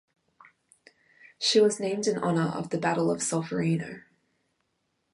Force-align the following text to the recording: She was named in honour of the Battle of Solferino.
She 1.37 1.59
was 1.61 1.79
named 1.79 2.07
in 2.07 2.17
honour 2.17 2.47
of 2.49 2.71
the 2.71 2.79
Battle 2.79 3.11
of 3.11 3.19
Solferino. 3.19 4.01